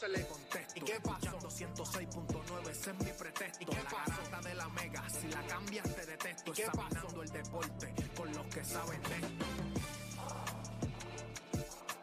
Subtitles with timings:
[0.00, 1.38] 12 le contesto, ¿y qué pasó?
[1.38, 5.94] 106.9, ese es mi pretexto, ¿y qué la garata de la mega, si la cambias
[5.94, 9.44] te detesto, ¿y qué examinando el deporte con los que saben de esto.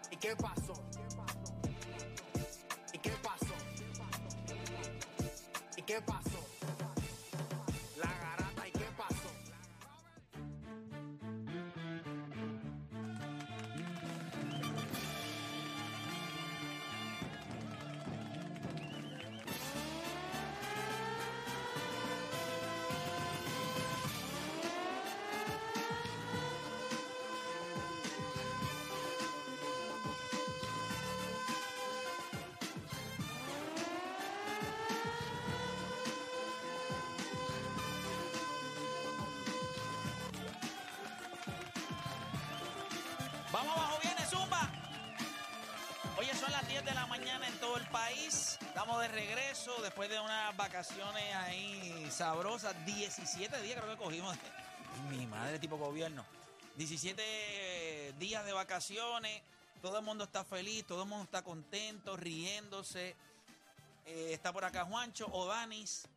[0.10, 0.74] ¿Y qué pasó?
[2.94, 3.56] ¿Y qué pasó?
[5.76, 6.22] ¿Y qué pasó?
[6.24, 6.31] La
[46.42, 48.58] son las 10 de la mañana en todo el país.
[48.62, 52.76] Estamos de regreso después de unas vacaciones ahí sabrosas.
[52.84, 54.36] 17 días creo que cogimos.
[55.08, 56.26] Mi madre, tipo gobierno.
[56.78, 59.40] 17 días de vacaciones.
[59.84, 63.16] Todo el mundo está feliz, todo el mundo está contento, riéndose.
[64.08, 66.08] Eh, está por acá Juancho, Odanis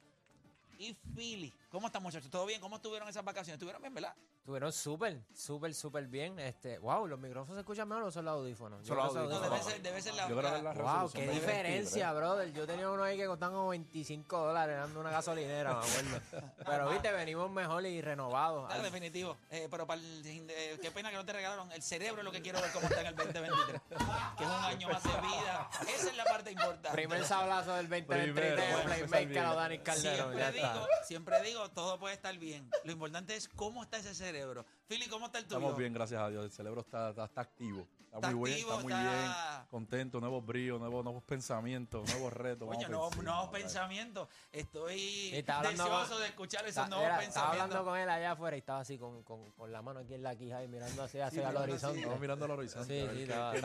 [0.79, 1.53] y Philly.
[1.71, 2.31] ¿Cómo están, muchachos?
[2.31, 2.63] ¿Todo bien?
[2.63, 3.57] ¿Cómo estuvieron esas vacaciones?
[3.57, 4.15] ¿Estuvieron bien, verdad?
[4.45, 6.39] Estuvieron súper, súper, súper bien.
[6.39, 8.83] Este, wow, los micrófonos se escuchan mejor o son los audífonos.
[8.87, 9.51] Yo Son los No, audífonos.
[9.51, 10.29] debe ser, debe ser la.
[10.29, 12.53] Yo creo que es la Wow, resolución qué de diferencia, brother.
[12.53, 16.53] Yo tenía uno ahí que costaban como 25 dólares dando una gasolinera, me acuerdo.
[16.63, 18.67] Pero viste, venimos mejor y renovados.
[18.67, 19.39] Claro, definitivo.
[19.49, 21.73] Eh, pero para el, eh, qué pena que no te regalaron.
[21.73, 23.81] El cerebro es lo que quiero ver cómo está en el 2023.
[23.89, 25.71] que es un año más de vida.
[25.89, 26.91] Esa es la parte importante.
[26.91, 30.17] Primer sablazo del 2023 Primero, de Playmaker a Dani Calderón.
[30.33, 31.05] Siempre Ya digo, está.
[31.05, 32.71] siempre digo, todo puede estar bien.
[32.85, 34.65] Lo importante es cómo está ese cerebro.
[34.89, 35.59] Philly, ¿cómo está el tuyo?
[35.59, 36.45] Estamos bien, gracias a Dios.
[36.45, 37.87] El cerebro está, está, está activo.
[38.15, 39.67] Está, Está muy activo, bien, está muy está- bien.
[39.71, 42.69] Contento, nuevos bríos, nuevos, nuevos pensamientos, nuevos retos.
[42.69, 44.29] Nuevos, pensamientos.
[44.53, 44.99] Estoy
[45.31, 47.63] Sí, deseoso con- de escuchar esos Está- nuevos era, estaba pensamientos.
[47.77, 50.23] hablando con él allá afuera y estaba así con, con, con la mano aquí en
[50.23, 51.99] la quija y mirando hacia, hacia el horizonte.
[51.99, 53.01] Estamos mirando al horizonte.
[53.11, 53.57] Sí, sí, estaba-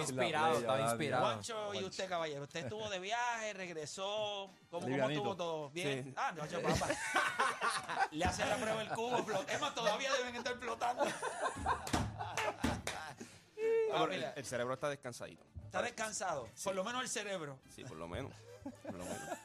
[0.00, 1.24] inspirado, estaba inspirado.
[1.24, 4.50] Juancho y usted, caballero, usted estuvo de viaje, regresó.
[4.70, 5.20] ¿Cómo, cómo Livianito.
[5.20, 5.70] estuvo todo?
[5.70, 6.14] ¿Bien?
[6.16, 6.88] Ah, no, yo, papá.
[8.12, 9.18] Le hacen la prueba el cubo.
[9.24, 11.04] flot- Es más, todavía deben estar flotando.
[13.92, 15.44] Ah, mira, el, cerebro está descansadito.
[15.64, 16.48] está descansado.
[16.62, 17.58] Por lo menos el cerebro.
[17.74, 18.32] Sí, por lo menos.
[18.82, 19.28] Por lo menos.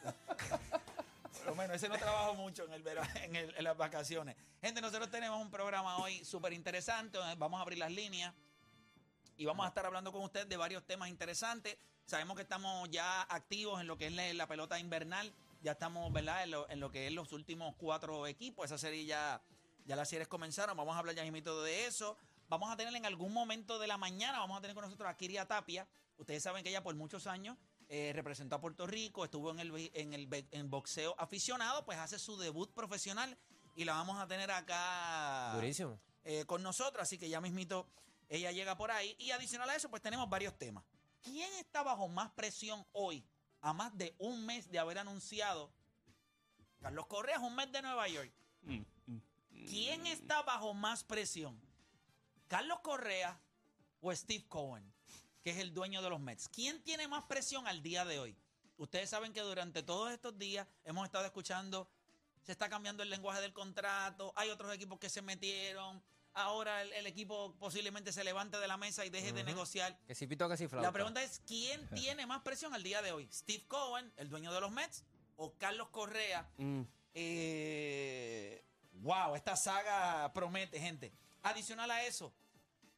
[1.40, 4.36] Por lo menos ese no trabajo mucho en, el vera- en, el- en las vacaciones.
[4.62, 7.18] Gente, nosotros tenemos un programa hoy súper interesante.
[7.38, 8.34] Vamos a abrir las líneas
[9.38, 11.78] y vamos a estar hablando con ustedes de varios temas interesantes.
[12.10, 15.32] Sabemos que estamos ya activos en lo que es la, la pelota invernal.
[15.62, 16.44] Ya estamos, ¿verdad?
[16.44, 18.66] En lo, en lo que es los últimos cuatro equipos.
[18.66, 19.40] Esa serie ya,
[19.86, 20.76] ya las series comenzaron.
[20.76, 22.18] Vamos a hablar ya mismito de eso.
[22.48, 25.16] Vamos a tener en algún momento de la mañana, vamos a tener con nosotros a
[25.16, 25.88] Kiria Tapia.
[26.18, 27.56] Ustedes saben que ella por muchos años
[27.90, 32.18] eh, representó a Puerto Rico, estuvo en el, en el en boxeo aficionado, pues hace
[32.18, 33.38] su debut profesional
[33.76, 36.00] y la vamos a tener acá Durísimo.
[36.24, 37.86] eh, con nosotros, así que ya mismito
[38.30, 39.16] ella llega por ahí.
[39.20, 40.84] Y adicional a eso, pues tenemos varios temas.
[41.22, 43.26] ¿Quién está bajo más presión hoy,
[43.62, 45.72] a más de un mes de haber anunciado?
[46.82, 48.32] Carlos Correa es un mes de Nueva York.
[49.68, 51.60] ¿Quién está bajo más presión?
[52.48, 53.40] ¿Carlos Correa
[54.02, 54.92] o Steve Cohen,
[55.44, 56.48] que es el dueño de los Mets?
[56.48, 58.36] ¿Quién tiene más presión al día de hoy?
[58.78, 61.90] Ustedes saben que durante todos estos días hemos estado escuchando,
[62.42, 66.02] se está cambiando el lenguaje del contrato, hay otros equipos que se metieron,
[66.34, 69.98] ahora el, el equipo posiblemente se levante de la mesa y deje de negociar.
[70.08, 70.88] Que si pito, que si flauta.
[70.88, 73.28] La pregunta es, ¿quién tiene más presión al día de hoy?
[73.32, 75.04] ¿Steve Cohen, el dueño de los Mets,
[75.36, 76.50] o Carlos Correa?
[76.58, 76.82] Mm.
[77.14, 78.64] Eh,
[79.02, 81.12] wow, esta saga promete, gente.
[81.42, 82.34] Adicional a eso,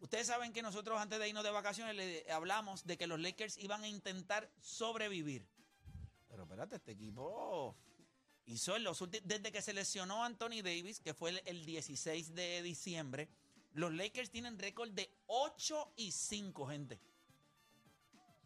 [0.02, 3.60] Ustedes saben que nosotros antes de irnos de vacaciones le hablamos de que los Lakers
[3.60, 5.48] iban a intentar sobrevivir.
[6.28, 7.78] Pero espérate, este equipo
[8.52, 12.36] hizo en los últimos, desde que se lesionó Anthony Davis, que fue el, el 16
[12.36, 13.30] de diciembre,
[13.74, 17.00] los Lakers tienen récord de 8 y 5, gente.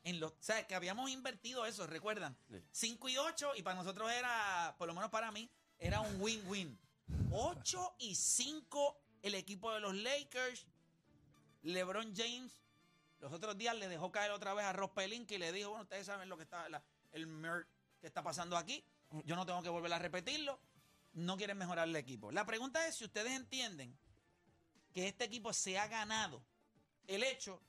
[0.04, 2.38] En los, o sea, que habíamos invertido eso, recuerdan.
[2.50, 2.62] Sí.
[2.72, 5.50] 5 y 8, y para nosotros era, por lo menos para mí,
[5.80, 6.78] era un win-win.
[7.32, 10.68] 8 y 5 el equipo de los Lakers.
[11.64, 12.62] LeBron James
[13.22, 15.84] los otros días le dejó caer otra vez a Ross Pelinka y le dijo, bueno,
[15.84, 17.66] ustedes saben lo que está, la- el mer
[18.00, 18.84] que está pasando aquí.
[19.24, 20.60] Yo no tengo que volver a repetirlo.
[21.14, 22.32] No quieren mejorar el equipo.
[22.32, 23.98] La pregunta es si ustedes entienden
[24.94, 26.42] que este equipo se ha ganado
[27.08, 27.62] el hecho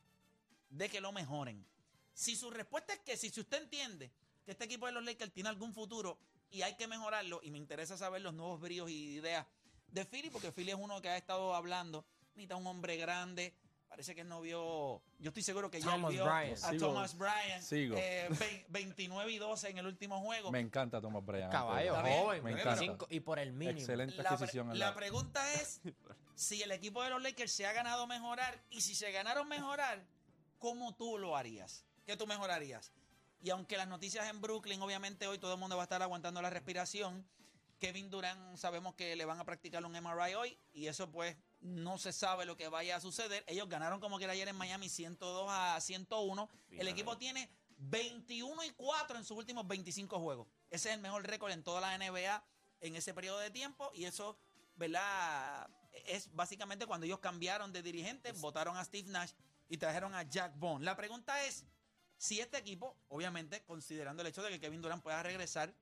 [0.71, 1.65] de que lo mejoren.
[2.13, 4.11] Si su respuesta es que sí, si usted entiende
[4.45, 6.19] que este equipo de los Lakers tiene algún futuro
[6.51, 9.47] y hay que mejorarlo, y me interesa saber los nuevos bríos y ideas
[9.89, 13.55] de Philly, porque Philly es uno que ha estado hablando, necesita un hombre grande,
[13.89, 16.63] parece que él no vio, yo estoy seguro que ya él Thomas vio Bryant.
[16.65, 16.87] a Sigo.
[16.87, 17.97] Thomas Bryant, Sigo.
[17.99, 20.51] eh, vein- 29 y 12 en el último juego.
[20.51, 21.51] Me encanta Thomas Bryant.
[21.53, 22.45] Caballo, Está bien, joven.
[22.45, 23.07] me cinco- encanta.
[23.11, 23.79] y por el mínimo.
[23.79, 24.71] Excelente La, pre- adquisición.
[24.73, 25.81] en la la- pregunta es
[26.35, 30.05] si el equipo de los Lakers se ha ganado mejorar y si se ganaron mejorar,
[30.59, 31.85] ¿cómo tú lo harías?
[32.05, 32.93] ¿Qué tú mejorarías?
[33.43, 36.43] Y aunque las noticias en Brooklyn, obviamente hoy todo el mundo va a estar aguantando
[36.43, 37.27] la respiración,
[37.79, 41.37] Kevin Durant sabemos que le van a practicar un MRI hoy y eso pues
[41.67, 43.45] no se sabe lo que vaya a suceder.
[43.47, 46.49] Ellos ganaron como que era ayer en Miami 102 a 101.
[46.71, 50.49] El equipo tiene 21 y 4 en sus últimos 25 juegos.
[50.71, 52.45] Ese es el mejor récord en toda la NBA
[52.81, 54.39] en ese periodo de tiempo y eso,
[54.77, 55.69] ¿verdad?
[56.07, 59.33] Es básicamente cuando ellos cambiaron de dirigente, votaron a Steve Nash
[59.69, 60.85] y trajeron a Jack Bond.
[60.85, 61.65] La pregunta es
[62.17, 65.75] si este equipo, obviamente, considerando el hecho de que Kevin Durant pueda regresar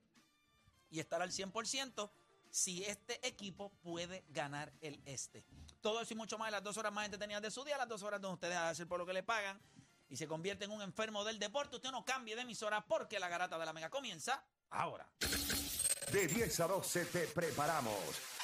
[0.91, 2.11] y estar al 100%,
[2.51, 5.45] si este equipo puede ganar el este.
[5.85, 8.03] Todo eso y mucho más las dos horas más entretenidas de su día, las dos
[8.03, 9.61] horas donde ustedes hacen por lo que le pagan
[10.09, 11.77] y se convierte en un enfermo del deporte.
[11.77, 15.07] Usted no cambie de emisora porque la garata de la mega comienza ahora.
[16.11, 17.99] De 10 a 12 te preparamos.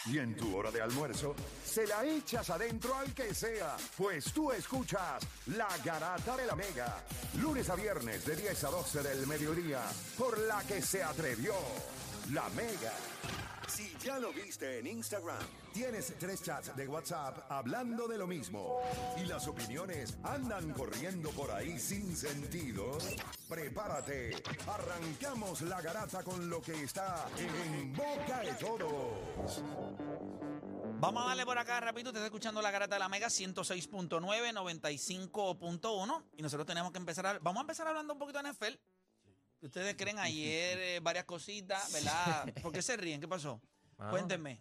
[0.05, 1.35] Y en tu hora de almuerzo,
[1.65, 7.03] se la echas adentro al que sea, pues tú escuchas La Garata de la Mega.
[7.41, 9.81] Lunes a viernes de 10 a 12 del mediodía,
[10.19, 11.55] por la que se atrevió
[12.33, 12.93] La Mega.
[13.71, 15.39] Si ya lo viste en Instagram,
[15.73, 18.81] tienes tres chats de WhatsApp hablando de lo mismo
[19.17, 22.99] y las opiniones andan corriendo por ahí sin sentido,
[23.49, 24.43] prepárate.
[24.67, 29.63] Arrancamos la garata con lo que está en boca de todos.
[30.99, 32.11] Vamos a darle por acá rapidito.
[32.11, 36.25] Usted está escuchando la garata de la Mega 106.9, 95.1.
[36.37, 37.39] Y nosotros tenemos que empezar a...
[37.39, 38.75] Vamos a empezar hablando un poquito de NFL.
[39.63, 42.53] Ustedes creen ayer eh, varias cositas, ¿verdad?
[42.63, 43.21] ¿Por qué se ríen?
[43.21, 43.61] ¿Qué pasó?
[44.11, 44.53] Cuéntenme.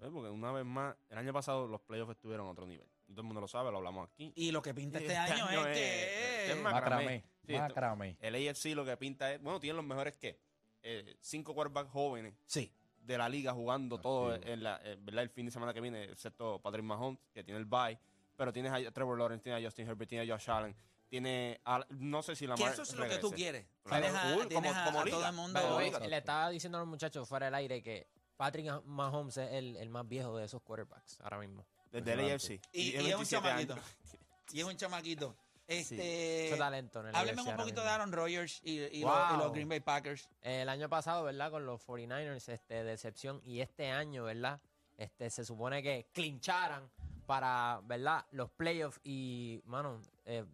[0.00, 2.86] Eh, Porque una vez más, el año pasado los playoffs estuvieron a otro nivel.
[3.08, 4.32] Y todo el mundo lo sabe, lo hablamos aquí.
[4.36, 6.52] Y lo que pinta este Este año año es es- que...
[6.52, 7.24] es Macramé.
[7.46, 8.16] Sí, esto- Macramé.
[8.20, 10.38] El AFC lo que pinta es, bueno, tienen los mejores que
[10.82, 12.72] eh, cinco quarterbacks jóvenes Sí.
[13.00, 14.52] de la liga jugando todo Activo.
[14.52, 15.22] en la, eh, ¿verdad?
[15.24, 17.98] el fin de semana que viene, excepto Patrick Mahomes, que tiene el bye.
[18.36, 20.76] Pero tienes a Trevor Lawrence, tienes a Justin Herbert, tienes a Josh Allen,
[21.08, 23.66] tiene a, no sé si la Que eso es lo que tú quieres.
[23.84, 25.16] Claro, Tienes a, cool, tienes como- a- como a liga.
[25.16, 25.52] todo el mundo...
[25.60, 26.08] By the way, Exacto.
[26.08, 29.88] le estaba diciendo a los muchachos fuera del aire que Patrick Mahomes es el, el
[29.88, 31.66] más viejo de esos quarterbacks ahora mismo.
[31.90, 32.60] Desde el AFC.
[32.72, 33.76] Y, es un 27 chamaquito.
[34.52, 35.36] Y es un chamaquito.
[35.66, 36.54] Este...
[36.56, 37.88] talento en el Hábleme un poquito de.
[37.88, 39.12] Aaron Rodgers y, y Wow.
[39.12, 40.28] los, y los Green Bay Packers.
[40.42, 41.50] El año pasado, ¿verdad?
[41.50, 43.40] Con los 49ers, este, decepción.
[43.44, 44.60] Y este año, ¿verdad?
[44.96, 46.88] Este, se supone que clincharan
[47.26, 48.24] para, ¿verdad?
[48.30, 50.44] Los playoffs y, mano, eh,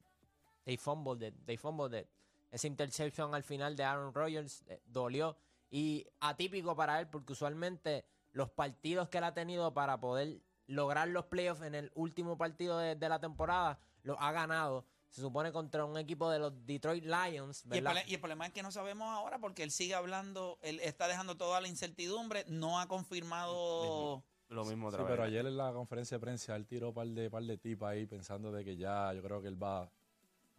[0.65, 2.09] they fumbled it, they fumbled it.
[2.51, 5.37] Esa interception al final de Aaron Rodgers eh, dolió.
[5.71, 11.09] Y atípico para él, porque usualmente los partidos que él ha tenido para poder lograr
[11.09, 14.85] los playoffs en el último partido de, de la temporada, los ha ganado.
[15.09, 18.03] Se supone contra un equipo de los Detroit Lions, Y el, ¿verdad?
[18.07, 21.37] y el problema es que no sabemos ahora porque él sigue hablando, él está dejando
[21.37, 24.25] toda la incertidumbre, no ha confirmado.
[24.49, 25.29] Lo mismo Sí, otra pero vez.
[25.31, 28.07] ayer en la conferencia de prensa él tiró un par de, par de tips ahí
[28.07, 29.91] pensando de que ya, yo creo que él va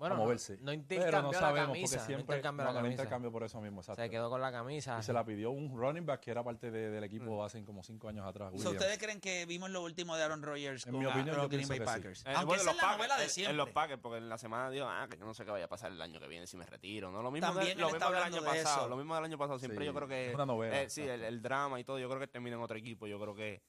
[0.04, 0.54] Bueno, a moverse.
[0.58, 1.84] No, no pero intercambió no la sabemos camisa.
[1.88, 3.02] porque no siempre intercambió no, la no camisa.
[3.02, 4.02] intercambio por eso mismo, exacto.
[4.02, 4.98] Se quedó con la camisa.
[5.00, 7.84] Y se la pidió un running back que era parte de- del equipo hace como
[7.84, 8.50] cinco años atrás.
[8.54, 8.76] O sea, Williams.
[8.82, 11.68] ¿Ustedes creen que vimos lo último de Aaron Rodgers En con mi opinión, los Green
[11.68, 11.92] Bay que sí.
[11.94, 12.20] Packers?
[12.26, 13.52] Eh, Aunque bueno, esa los es la Packers- novela de en- siempre.
[13.52, 15.66] En los Packers, porque en la semana dijo, ah, que yo no sé qué vaya
[15.66, 17.12] a pasar el año que viene si me retiro.
[17.12, 17.22] ¿no?
[17.22, 18.82] Lo mismo, También de- lo mismo del año de pasado.
[18.82, 18.90] eso.
[18.90, 19.58] Lo mismo del año pasado.
[19.60, 20.30] Siempre Sí, yo creo que.
[20.30, 21.98] es una novela, eh, sí, el, el drama y todo.
[21.98, 23.08] Yo creo que termina en otro equipo.
[23.08, 23.62] Yo creo que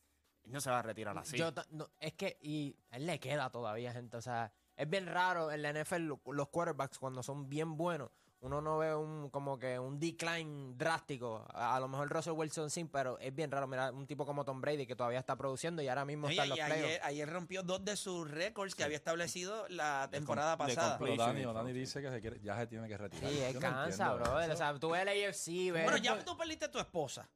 [0.45, 1.39] no se va a retirar así.
[1.39, 4.17] Yo no, es que y él le queda todavía, gente.
[4.17, 8.11] O sea, es bien raro en la NFL lo- los quarterbacks cuando son bien buenos.
[8.41, 11.47] Uno no ve un como que un decline drástico.
[11.55, 13.67] A, a lo mejor Russell Wilson sí, pero es bien raro.
[13.67, 16.45] Mira, un tipo como Tom Brady que todavía está produciendo y ahora mismo Oye, está
[16.45, 20.57] en los ayer, ayer rompió dos de sus récords que había establecido la temporada de
[20.59, 20.99] pasada.
[20.99, 23.31] Pero Dani, Sí, Dani dice que se quiere- ya se tiene que retirar.
[23.31, 24.15] Sí, no cansa,
[24.45, 24.53] eso.
[24.53, 25.85] O sea, tú ves el AFC, ves...
[25.85, 27.27] Bueno, ya tú perdiste a tu esposa,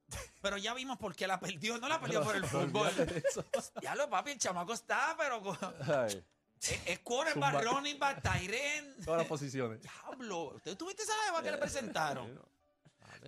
[0.43, 1.79] pero ya vimos por qué la perdió.
[1.79, 2.91] No la perdió por el fútbol.
[3.83, 5.41] Ya lo papi, el chamaco está, pero
[5.91, 6.23] Ay,
[6.87, 8.97] es, quarterback, running back, Tyren.
[9.05, 9.81] todas las posiciones.
[9.81, 12.41] Diablo, ¿usted tuviste esa jeva que le presentaron?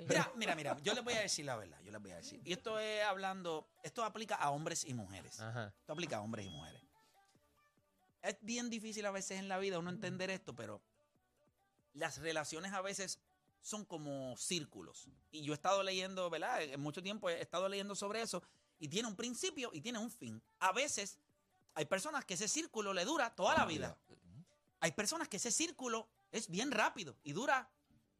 [0.08, 2.40] Mira, mira, mira, yo les voy a decir la verdad, yo les voy a decir.
[2.44, 5.40] Y esto es hablando, esto aplica a hombres y mujeres.
[5.40, 5.74] Ajá.
[5.80, 6.80] Esto aplica a hombres y mujeres.
[8.22, 10.80] Es bien difícil a veces en la vida uno entender esto, pero
[11.94, 13.18] las relaciones a veces
[13.60, 15.08] son como círculos.
[15.30, 16.62] Y yo he estado leyendo, ¿verdad?
[16.62, 18.42] En mucho tiempo he estado leyendo sobre eso
[18.78, 20.42] y tiene un principio y tiene un fin.
[20.58, 21.18] A veces
[21.74, 23.96] hay personas que ese círculo le dura toda la vida.
[24.80, 27.70] Hay personas que ese círculo es bien rápido y dura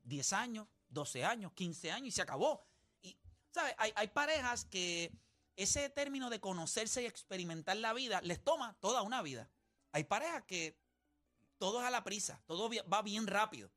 [0.02, 2.62] 10 años, 12 años, 15 años y se acabó.
[3.02, 3.16] Y,
[3.50, 3.74] ¿sabes?
[3.78, 5.12] Hay, hay parejas que
[5.56, 9.50] ese término de conocerse y experimentar la vida les toma toda una vida.
[9.92, 10.78] Hay parejas que
[11.58, 13.70] todo es a la prisa, todo va bien rápido.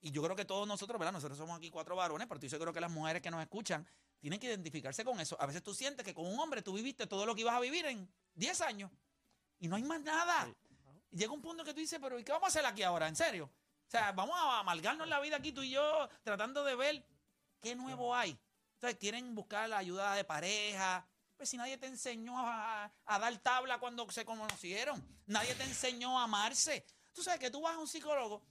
[0.00, 1.12] Y yo creo que todos nosotros, ¿verdad?
[1.12, 3.86] Nosotros somos aquí cuatro varones, pero yo creo que las mujeres que nos escuchan
[4.20, 5.36] tienen que identificarse con eso.
[5.40, 7.60] A veces tú sientes que con un hombre tú viviste todo lo que ibas a
[7.60, 8.90] vivir en 10 años
[9.58, 10.48] y no hay más nada.
[11.10, 13.08] Llega un punto que tú dices, pero ¿y qué vamos a hacer aquí ahora?
[13.08, 13.50] ¿En serio?
[13.86, 17.06] O sea, vamos a amalgarnos la vida aquí tú y yo tratando de ver
[17.60, 18.36] qué nuevo hay.
[18.74, 21.06] Entonces quieren buscar la ayuda de pareja.
[21.36, 26.18] Pues si nadie te enseñó a, a dar tabla cuando se conocieron, nadie te enseñó
[26.18, 26.84] a amarse.
[27.12, 28.42] Tú sabes que tú vas a un psicólogo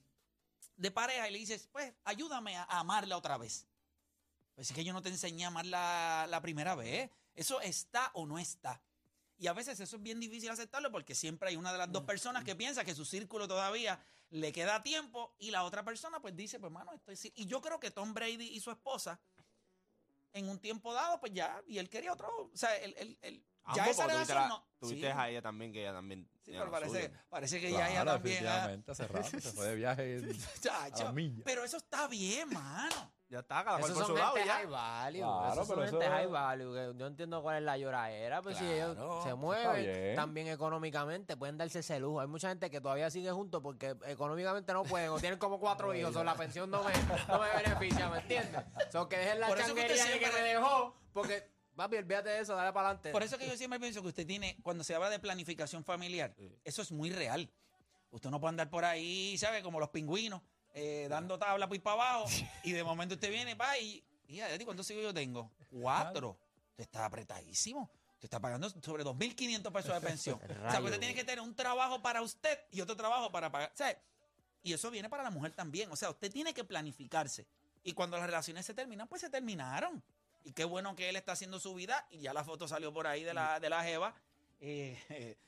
[0.75, 3.67] de pareja y le dices, pues ayúdame a, a amarla otra vez.
[4.55, 7.09] Pues es que yo no te enseñé a amarla la primera vez.
[7.35, 8.81] Eso está o no está.
[9.43, 12.03] Y a veces eso es bien difícil aceptarlo porque siempre hay una de las dos
[12.03, 16.33] personas que piensa que su círculo todavía le queda tiempo y la otra persona pues
[16.33, 17.17] dice, pues mano, estoy...
[17.17, 17.33] sí".
[17.35, 19.19] Y yo creo que Tom Brady y su esposa
[20.31, 23.45] en un tiempo dado pues ya, y él quería otro, o sea, él, él- él-
[23.75, 24.65] ya esa relación la- no...
[24.79, 26.25] Tuviste Sí, a ella también, que ella también.
[26.41, 27.19] sí, pero parece, suyo.
[27.27, 28.37] parece que ya ella Claro, también...
[28.37, 30.17] ah, efectivamente, hace rato se fue de viaje.
[30.19, 33.13] en- pero eso está bien, mano.
[33.33, 34.35] Ya está, cada cual por su lado.
[34.37, 34.45] ya.
[34.57, 35.19] high value.
[35.21, 36.73] Claro, esos son pero gente eso- high value.
[36.75, 38.43] que yo entiendo cuál es la lloradera.
[38.43, 40.15] Pues si ellos se eso mueven bien.
[40.15, 42.19] también económicamente, pueden darse ese lujo.
[42.21, 45.93] Hay mucha gente que todavía sigue juntos porque económicamente no pueden o tienen como cuatro
[45.95, 46.91] hijos o la pensión no me,
[47.27, 48.61] no me beneficia, ¿me entiendes?
[48.91, 51.49] So que dejen la Por eso que usted changuería de que siempre- me dejó porque,
[51.75, 53.11] papi, olvídate de eso, dale para adelante.
[53.11, 56.35] Por eso que yo siempre pienso que usted tiene, cuando se habla de planificación familiar,
[56.63, 57.49] eso es muy real.
[58.11, 59.63] Usted no puede andar por ahí, ¿sabe?
[59.63, 60.39] Como los pingüinos,
[60.73, 62.29] eh, dando tabla por ir para abajo,
[62.63, 65.51] y de momento usted viene, va, y, y a ti, ¿cuántos hijos yo tengo?
[65.69, 66.37] Cuatro.
[66.71, 67.89] Usted está apretadísimo.
[68.13, 70.39] Usted está pagando sobre 2.500 pesos de pensión.
[70.67, 73.71] o sea, usted tiene que tener un trabajo para usted y otro trabajo para pagar.
[73.75, 73.97] ¿sabe?
[74.63, 75.91] Y eso viene para la mujer también.
[75.91, 77.45] O sea, usted tiene que planificarse.
[77.83, 80.01] Y cuando las relaciones se terminan, pues se terminaron.
[80.45, 82.07] Y qué bueno que él está haciendo su vida.
[82.09, 84.15] Y ya la foto salió por ahí de la, de la Jeva.
[84.61, 85.37] Eh, eh,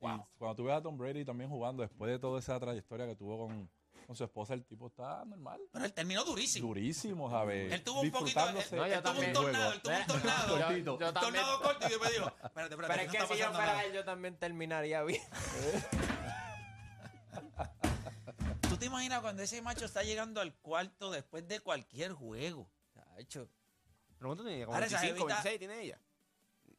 [0.00, 3.14] Y cuando tú ves a Tom Brady también jugando, después de toda esa trayectoria que
[3.14, 3.68] tuvo con,
[4.10, 5.60] con su esposa, el tipo está normal.
[5.70, 6.66] pero él terminó durísimo.
[6.66, 7.72] Durísimo, ¿sabes?
[7.72, 8.40] Él tuvo un poquito.
[8.48, 9.72] Él, No, yo él tuvo un tornado.
[9.72, 10.58] Él tuvo un tornado.
[10.58, 12.86] Yo- yo también- tornado corto y después dijo: Espérate, espérate.
[12.88, 15.22] Pero es que está si yo fuera él, yo también terminaría bien.
[18.68, 22.68] ¿Tú te imaginas cuando ese macho está llegando al cuarto después de cualquier juego?
[23.14, 23.48] Pero
[24.18, 24.64] ¿cuánto tiene?
[24.64, 26.00] ¿Como Ahora esa 25, jevita- 26 tiene ella?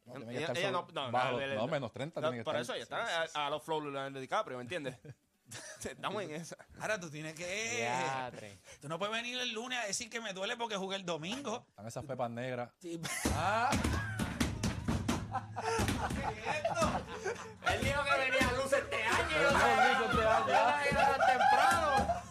[0.04, 2.76] No, Ella- ella no- no, bajo- no, menos 30 No, tiene que por estar.
[2.76, 4.98] eso, ya está a, a los flow de DiCaprio, ¿me entiendes?
[5.84, 6.56] Estamos en esa.
[6.80, 7.76] Ahora tú tienes que.
[7.76, 8.58] Diatre.
[8.80, 11.66] Tú no puedes venir el lunes a decir que me duele porque jugué el domingo.
[11.70, 12.70] Están esas pepas negras.
[12.80, 13.00] Sí.
[17.66, 19.38] Él dijo que venía a luz este año.
[19.38, 20.90] Dijo luz este año.
[20.90, 22.22] Yo tan temprano.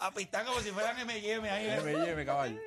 [0.00, 1.66] A pistar como si fueran M&M ahí.
[1.66, 1.74] ¿eh?
[1.80, 2.60] M&M, caballo.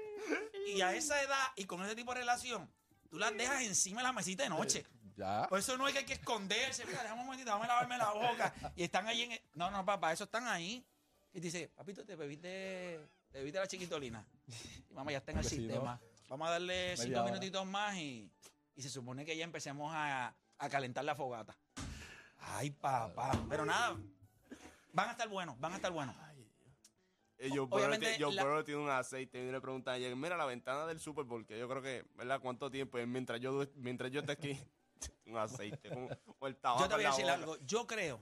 [0.67, 2.70] Y a esa edad y con ese tipo de relación,
[3.10, 4.86] tú las dejas encima de la mesita de noche.
[5.17, 5.47] Ya.
[5.49, 6.85] Por eso no es que hay que esconderse.
[6.85, 8.53] Mira, déjame un momentito, déjame lavarme la boca.
[8.75, 9.31] Y están ahí en.
[9.33, 10.85] el- No, no, papá, eso están ahí.
[11.33, 12.99] Y dice, papito, te bebiste,
[13.31, 14.25] te bebiste la chiquitolina.
[14.89, 15.99] Y mamá, ya está en el sistema.
[16.29, 17.25] Vamos a darle media cinco hora.
[17.31, 18.31] minutitos más y,
[18.75, 21.57] y se supone que ya empecemos a, a calentar la fogata.
[22.37, 23.31] Ay, papá.
[23.49, 23.95] Pero nada,
[24.93, 26.15] van a estar buenos, van a estar buenos.
[27.39, 31.25] Joe Burrow Obviamente, tiene- un aceite y le preguntan ayer, mira la ventana del Super
[31.25, 32.39] Bowl, que yo creo que, ¿verdad?
[32.39, 32.99] ¿Cuánto tiempo?
[32.99, 34.59] Y mientras yo, mientras yo esté aquí,
[35.25, 37.58] un aceite, con, o el tabaco Yo te voy a la decir algo.
[37.65, 38.22] Yo creo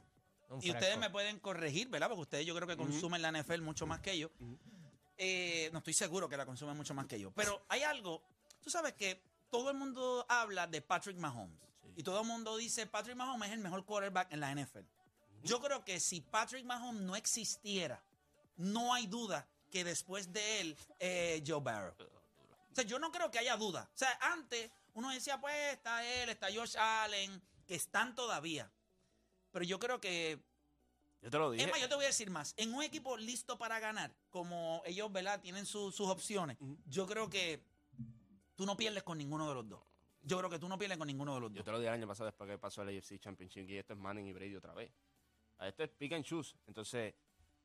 [0.50, 2.08] Un y ustedes me pueden corregir, ¿verdad?
[2.08, 4.30] Porque ustedes yo creo que consumen la NFL mucho más que yo.
[5.18, 7.32] Eh, no estoy seguro que la consumen mucho más que yo.
[7.32, 8.22] Pero hay algo,
[8.62, 11.60] tú sabes que todo el mundo habla de Patrick Mahomes.
[11.96, 14.86] Y todo el mundo dice Patrick Mahomes es el mejor quarterback en la NFL.
[15.44, 18.02] Yo creo que si Patrick Mahomes no existiera,
[18.58, 21.94] no hay duda que después de él, eh, Joe Barrow.
[22.72, 23.90] O sea, yo no creo que haya duda.
[23.94, 28.72] O sea, antes uno decía, pues está él, está Josh Allen, que están todavía.
[29.52, 30.40] Pero yo creo que
[31.22, 31.66] Yo te lo dije.
[31.66, 32.54] es más, yo te voy a decir más.
[32.58, 35.42] En un equipo listo para ganar, como ellos, ¿verdad?
[35.42, 37.64] Tienen su- sus opciones, yo creo que
[38.56, 39.82] tú no pierdes con ninguno de los dos.
[40.22, 41.66] Yo creo que tú no pierdes con ninguno de los Yo dos.
[41.66, 44.00] te lo dije el año pasado después que pasó el AFC Championship y esto es
[44.00, 44.92] Manning y Brady otra vez.
[45.62, 46.56] Esto es pick and choose.
[46.68, 47.14] Entonces,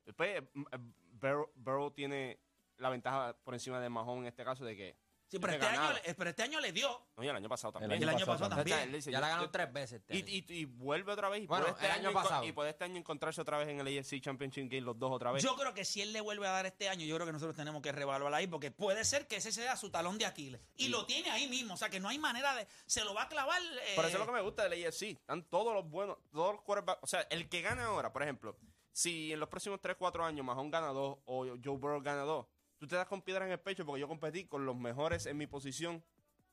[0.04, 0.78] después eh, eh,
[1.12, 2.38] Burrow, Burrow tiene
[2.78, 5.80] la ventaja por encima de Mahomes en este caso de que Sí, pero este, año,
[6.16, 7.08] pero este año le dio.
[7.16, 7.98] no, y el año pasado también.
[7.98, 9.00] Y el año pasado también.
[9.00, 10.00] Ya la ganó tres veces.
[10.00, 10.28] este y, año.
[10.28, 11.42] y, y vuelve otra vez.
[11.42, 12.44] Y Bueno, puede este el año enco- pasado.
[12.44, 15.32] Y puede este año encontrarse otra vez en el AFC Championship Game los dos otra
[15.32, 15.42] vez.
[15.42, 17.56] Yo creo que si él le vuelve a dar este año, yo creo que nosotros
[17.56, 20.60] tenemos que revaluar ahí, porque puede ser que ese sea su talón de Aquiles.
[20.76, 21.74] Y lo tiene ahí mismo.
[21.74, 22.68] O sea, que no hay manera de.
[22.86, 23.60] Se lo va a clavar.
[23.86, 25.02] eh, Por eso es lo que me gusta del AFC.
[25.18, 27.02] Están todos los buenos, todos los quarterbacks.
[27.02, 28.56] O sea, el que gana ahora, por ejemplo,
[28.92, 32.46] si en los próximos 3, 4 años Mahomes gana dos o Joe Burrow gana dos,
[32.78, 35.36] tú te das con piedra en el pecho porque yo competí con los mejores en
[35.36, 36.02] mi posición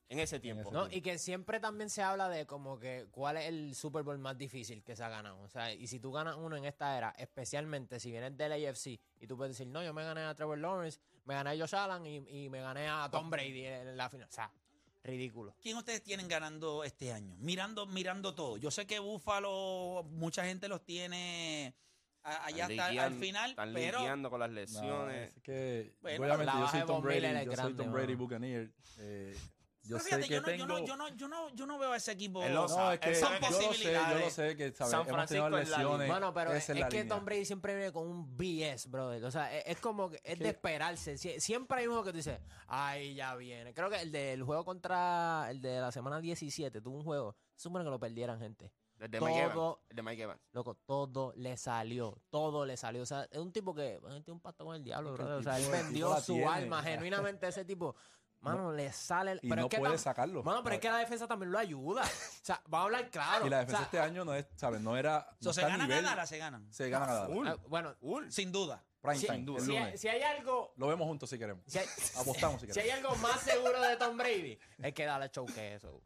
[0.08, 0.70] en ese tiempo.
[0.70, 4.18] No, y que siempre también se habla de como que cuál es el Super Bowl
[4.18, 5.40] más difícil que se ha ganado.
[5.40, 9.00] O sea, y si tú ganas uno en esta era, especialmente si vienes del AFC
[9.20, 11.74] y tú puedes decir, no, yo me gané a Trevor Lawrence, me gané a Josh
[11.74, 14.28] Allen y, y me gané a Tom Brady en la final.
[14.28, 14.52] O sea,
[15.02, 15.54] ridículo.
[15.60, 17.34] ¿Quién ustedes tienen ganando este año?
[17.38, 18.56] Mirando, mirando todo.
[18.58, 21.74] Yo sé que Búfalo, mucha gente los tiene
[22.22, 25.34] allá Están hasta al final, Están pero lidiando con las No, lesiones.
[25.36, 28.14] es que, Bueno, obviamente, yo soy Tom Brady, es yo soy grande, Tom Brady.
[28.14, 28.72] Buccaneer.
[28.98, 29.36] eh,
[29.84, 30.86] yo Pero sé fíjate, que yo, no, yo, no, tengo...
[30.86, 32.40] yo, no, yo, no, yo no veo a ese equipo.
[32.44, 34.32] Él lo No, sabe, es que él yo sabe lo sé, yo lo posibilidades.
[34.32, 34.90] sé que ¿sabes?
[34.92, 36.06] San Francisco es la lesiones.
[36.08, 37.08] Bueno, pero es, que línea.
[37.08, 39.24] Tom Brady siempre viene con un BS, brother.
[39.24, 41.14] O sea, es, es como que es de esperarse.
[41.18, 42.38] Sie- Siempre hay uno que tú dices,
[42.68, 43.74] ay, ya viene.
[43.74, 47.36] Creo que el del juego contra el de la semana 17 tuvo un juego.
[47.56, 48.70] Supone que lo perdieran, gente.
[49.04, 49.54] El de Mike Evans.
[49.54, 50.40] Todo- El Mike Evans.
[50.52, 53.02] Loco, todo le salió, todo le salió.
[53.02, 55.20] O sea, es un tipo que bueno, tiene un pacto con el diablo, el.
[55.20, 56.46] O sea, él el vendió su tiene.
[56.46, 57.94] alma genuinamente ese tipo.
[58.40, 59.38] Mano, le sale.
[59.40, 60.42] Y pero no es que puede sacarlo.
[60.42, 62.02] Mano, pero es que la defensa también lo ayuda.
[62.02, 63.46] O sea, vamos a hablar claro.
[63.46, 64.80] Y la O defensa sea, este año no es, ¿sabes?
[64.80, 65.28] No era.
[65.40, 66.72] So, No se está a ganan nivel, a Dallas, se ganan.
[66.72, 67.28] Se ganan a Dallas.
[67.32, 67.46] Full.
[67.48, 68.28] ah, bueno, Full.
[68.30, 68.84] Sin duda.
[69.00, 69.58] Prime si, time, sin duda.
[69.58, 70.72] el si hay, si algo.
[70.76, 71.64] Lo vemos juntos si queremos.
[71.66, 72.94] Si hay, Apostamos si si queremos.
[72.94, 76.00] hay algo más seguro de Tom Brady, es que darle show que eso.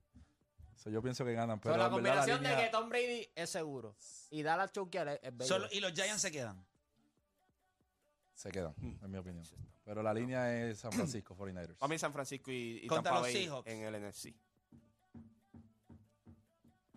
[0.76, 3.28] So, yo pienso que ganan, pero la verdad la combinación de línea- que Tom Brady
[3.34, 3.96] es seguro
[4.30, 5.46] y Dallas choquear es.
[5.48, 6.64] Solo- y los Giants se quedan.
[8.34, 9.04] se quedan, Mm.
[9.04, 9.44] en mi opinión.
[9.82, 11.78] Pero la línea es San Francisco 49ers.
[11.78, 13.66] Para mí San Francisco y, y Contra Tampa los Bay Seahawks.
[13.70, 14.34] en el NFC.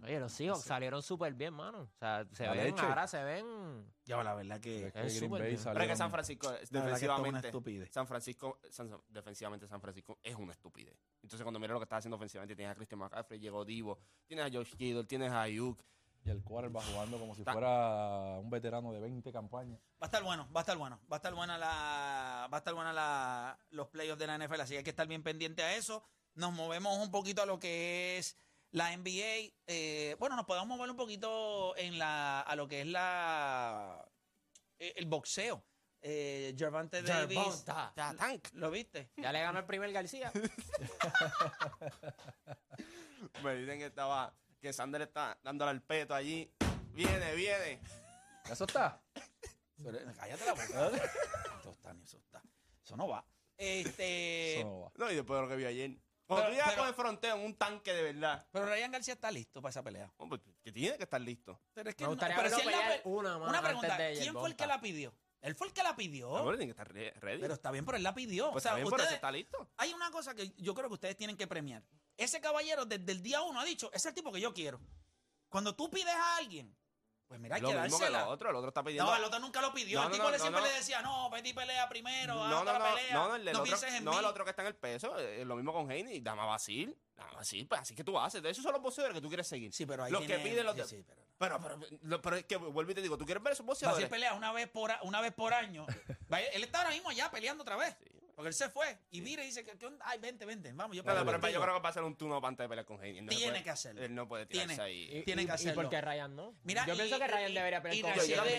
[0.03, 1.81] Oye, los Seahawks salieron súper bien, mano.
[1.81, 3.85] O sea, se ven, ahora se ven.
[4.05, 4.87] Ya, la verdad que.
[4.87, 5.57] Es que es Green Bay bien.
[5.57, 7.91] salieron- Pero es que San Francisco, verdad que es una defensivamente, estupidez.
[7.91, 10.97] San Francisco, San- defensivamente San Francisco es una estupidez.
[11.21, 14.45] Entonces cuando mira lo que está haciendo ofensivamente, tienes a Christian McCaffrey, llegó Divo, tienes
[14.45, 15.83] a Josh Kittle, tienes a Ayuk.
[16.25, 19.79] Y el quarter va jugando como si Está- fuera un veterano de 20 campañas.
[20.01, 20.99] Va a estar bueno, va a estar bueno.
[21.11, 22.47] Va a estar buena la.
[22.51, 24.61] Va a estar buena la, los playoffs de la NFL.
[24.61, 26.03] Así que hay que estar bien pendiente a eso.
[26.35, 28.35] Nos movemos un poquito a lo que es
[28.71, 29.53] la NBA.
[29.67, 34.05] Eh, bueno, nos podemos mover un poquito en la, a lo que es la
[34.79, 35.63] eh, el boxeo.
[36.01, 37.37] Eh, Gervonta Davis.
[37.37, 37.93] Gervonta.
[37.95, 38.47] Tank.
[38.53, 39.11] ¿Lo viste?
[39.17, 40.31] Ya le ganó el primer García.
[43.43, 46.49] Me dicen que estaba, que Sander está dándole al peto allí.
[46.93, 47.81] Viene, viene.
[48.49, 49.01] Eso está.
[50.17, 50.91] Cállate la boca.
[51.59, 52.41] eso está, ni eso está.
[52.83, 53.25] Eso no va.
[53.57, 54.59] Este.
[54.59, 54.91] Eso no va.
[54.95, 55.97] No, y después de lo que vi ayer.
[56.29, 59.15] Cuando Pero- tú llegas con el fronteo en un tanque de verdad, Pero Ryan García
[59.15, 60.13] está listo para esa pelea.
[60.17, 61.59] oh, pues, que tiene que estar listo.
[61.73, 63.49] Pero es que Me no- gustaría pero verlo si él la pelear pe- una más
[63.49, 65.13] Una pregunta, antes de ¿quién fue el que la pidió?
[65.41, 66.37] Él fue el que la pidió.
[66.37, 67.41] Ahora tiene que estar re- ready.
[67.41, 68.51] Pero está bien, pero él la pidió.
[68.51, 69.71] pues o sea, está bien, ustedes- está listo.
[69.77, 71.81] hay una cosa que yo creo que ustedes tienen que premiar.
[72.15, 74.79] Ese caballero desde el día uno ha dicho, es el tipo que yo quiero.
[75.47, 76.75] Cuando tú pides a alguien,
[77.29, 78.33] pues mira, hay Lo que mismo que el dársela.
[78.33, 79.09] otro, el otro está pidiendo.
[79.09, 79.99] No, el otro nunca lo pidió.
[79.99, 82.43] No, el no, tipo no, le siempre le decía, no, vete y pelea primero, No,
[82.59, 83.13] haz no, pelea.
[83.13, 84.17] no, el, del otro, pienses en no, mí.
[84.17, 86.97] el otro que está en el peso, eh, lo mismo con Haney, dame a Basil,
[87.15, 89.47] dame a Basil, pues así que tú haces, esos son los boxeadores que tú quieres
[89.47, 89.71] seguir.
[89.71, 92.45] Sí, pero ahí los que piden los sí, sí, pero pero, pero, lo- pero es
[92.45, 94.09] que vuelvo y te digo, tú quieres ver esos Basil boxeadores.
[94.09, 95.85] pelea una vez por, una vez por año.
[96.53, 97.95] Él está ahora mismo allá peleando otra vez.
[98.39, 98.97] Porque él se fue.
[99.11, 100.95] Y mira y dice, que, ay, vente, vente, vamos.
[100.95, 102.95] Yo peleo pero yo creo que va a ser un turno antes de pelear con
[102.95, 104.01] no se Tiene puede- que hacerlo.
[104.01, 105.17] Él no puede tirarse Tiene- ahí.
[105.17, 105.81] Y, Tiene y- que ¿Y hacerlo.
[105.81, 106.55] por qué Ryan no?
[106.63, 108.49] Mira, yo y- pienso que Ryan y- debería pelear y con yo, yo, yo que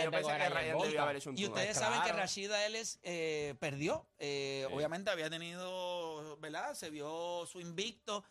[0.51, 1.55] Ryan haber hecho un Y turno.
[1.57, 1.95] ustedes Claro.
[1.95, 4.07] saben que Rashida Ellis eh, perdió.
[4.19, 4.75] Eh, Sí.
[4.75, 6.75] Obviamente había tenido, ¿verdad?
[6.75, 8.23] Se vio su invicto.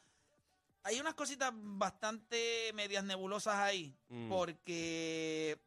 [0.84, 3.98] Hay unas cositas bastante medias nebulosas ahí.
[4.10, 4.30] Mm.
[4.30, 5.60] Porque,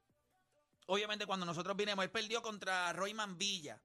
[0.87, 3.81] obviamente, cuando nosotros vinimos, él perdió contra Royman Villa.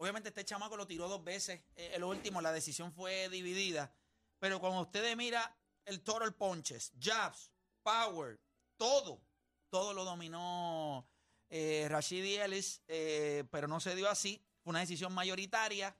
[0.00, 1.60] Obviamente, este chamaco lo tiró dos veces.
[1.76, 3.94] Eh, el último, la decisión fue dividida.
[4.38, 8.40] Pero cuando ustedes mira el total punches, jabs, power,
[8.78, 9.20] todo,
[9.68, 11.06] todo lo dominó
[11.50, 14.42] eh, Rashidi Ellis, eh, pero no se dio así.
[14.62, 15.94] Fue una decisión mayoritaria.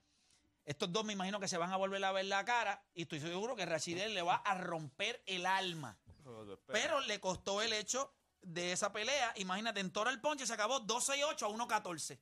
[0.65, 3.19] Estos dos me imagino que se van a volver a ver la cara y estoy
[3.19, 5.95] seguro que Rashidi Ellis le va a romper el alma.
[6.65, 8.11] Pero le costó el hecho
[8.41, 9.31] de esa pelea.
[9.35, 12.19] Imagínate, en Toro el Ponche se acabó 12-8 a 1-14.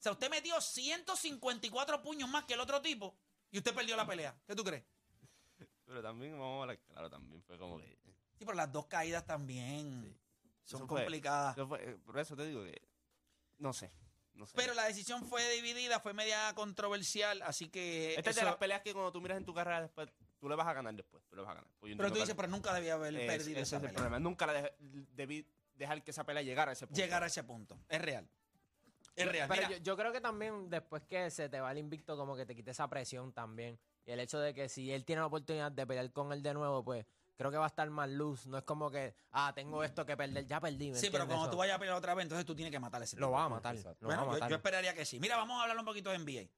[0.00, 3.14] O sea, usted metió 154 puños más que el otro tipo
[3.50, 4.34] y usted perdió la pelea.
[4.46, 4.82] ¿Qué tú crees?
[5.84, 7.98] Pero también, vamos a hablar claro, también fue como que...
[8.38, 10.18] Sí, pero las dos caídas también
[10.64, 11.54] son Eso fue- complicadas.
[11.56, 12.80] eso fue- eh, por eso te digo que...
[13.58, 13.92] No sé,
[14.32, 14.54] no sé.
[14.56, 18.14] Pero la decisión fue dividida, fue media controversial, así que.
[18.14, 20.08] Esta es de eso- las peleas que cuando tú miras en tu carrera después,
[20.38, 21.70] tú le vas a ganar después, tú le vas a ganar.
[21.78, 23.88] Pues pero tú dices, que- pero nunca debía haber es- perdido ese esa es el
[23.88, 23.94] pelea.
[23.96, 24.18] problema.
[24.18, 26.98] Nunca la debí dejar que esa pelea llegara a ese punto.
[27.02, 27.78] Llegar a ese punto.
[27.88, 28.26] Es real.
[29.22, 29.48] Es real.
[29.48, 32.46] Pero yo, yo creo que también después que se te va el invicto, como que
[32.46, 33.78] te quite esa presión también.
[34.06, 36.54] Y el hecho de que si él tiene la oportunidad de pelear con él de
[36.54, 37.06] nuevo, pues
[37.36, 38.46] creo que va a estar más luz.
[38.46, 40.90] No es como que, ah, tengo esto que perder, ya perdí.
[40.90, 42.78] ¿me sí, pero cuando Eso tú vayas a pelear otra vez, entonces tú tienes que
[42.80, 43.76] matar a ese Lo va a matar.
[43.76, 44.50] Lo va Bueno, a yo, matar.
[44.50, 45.18] yo esperaría que sí.
[45.20, 46.48] Mira, vamos a hablar un poquito de NBA.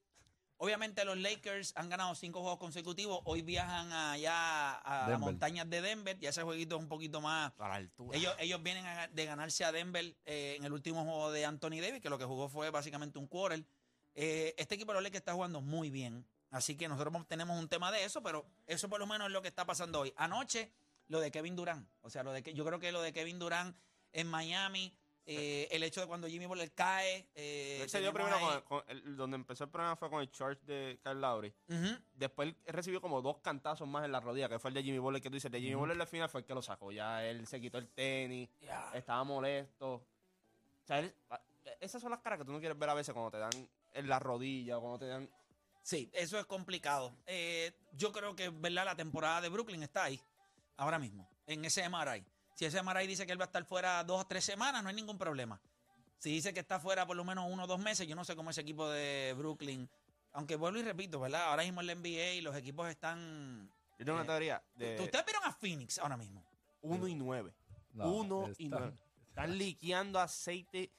[0.63, 3.21] Obviamente los Lakers han ganado cinco juegos consecutivos.
[3.25, 6.17] Hoy viajan allá a las montañas de Denver.
[6.21, 7.53] Ya ese jueguito es un poquito más...
[7.59, 8.17] A la altura.
[8.17, 11.81] Ellos, ellos vienen a- de ganarse a Denver eh, en el último juego de Anthony
[11.81, 13.65] Davis, que lo que jugó fue básicamente un quarter.
[14.15, 16.25] Eh, este equipo de los Lakers está jugando muy bien.
[16.53, 19.43] Así que nosotros tenemos un tema de eso, pero eso por lo menos es lo
[19.43, 20.15] que está pasando hoy.
[20.17, 20.71] Anoche,
[21.09, 21.89] lo de Kevin Durant.
[22.03, 23.77] O sea, lo de que, yo creo que lo de Kevin Durant
[24.13, 24.95] en Miami,
[25.27, 27.29] eh, el hecho de cuando Jimmy Butler cae.
[27.35, 30.31] eh, Él se dio primero con, con el- donde empezó el problema fue con el
[30.31, 31.55] charge de Kyle Lowry.
[31.69, 31.97] Ujú.
[32.15, 34.99] Después él recibió como dos cantazos más en la rodilla, que fue el de Jimmy
[34.99, 35.47] Butler que tú dices.
[35.47, 36.91] El de Jimmy Butler al final fue el que lo sacó.
[36.93, 38.49] Ya él se quitó el tenis,
[38.95, 39.95] estaba molesto.
[39.95, 40.07] O
[40.87, 41.15] sea, él-
[41.81, 44.09] esas son las caras que tú no quieres ver a veces cuando te dan en
[44.09, 45.31] la rodilla o cuando te dan...
[45.85, 47.15] Sí, eso es complicado.
[47.27, 48.85] Eh, yo creo que, ¿verdad?
[48.85, 50.21] La temporada de Brooklyn está ahí,
[50.77, 52.25] ahora mismo, en ese MRI.
[52.55, 54.89] Si ese MRI dice que él va a estar fuera dos o tres semanas, no
[54.89, 55.61] hay ningún problema.
[56.19, 58.37] Si dice que está fuera por lo menos uno o dos meses, yo no sé
[58.37, 59.89] cómo ese equipo de Brooklyn,
[60.33, 61.45] aunque vuelvo y repito, ¿verdad?
[61.51, 63.71] Ahora mismo en la NBA y los equipos están...
[63.99, 66.45] Yo tengo Eh, una teoría de ¿Ustedes vieron a Phoenix ahora mismo?
[66.83, 67.53] 1 y 9.
[67.95, 68.97] No, 1 y está- 9.
[69.29, 70.91] Están liqueando aceite.